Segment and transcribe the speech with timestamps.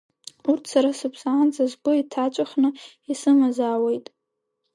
[0.49, 2.69] Урҭ сара сыԥсаанӡа сгәы иҭаҵәахны
[3.11, 4.05] исымазаауеит.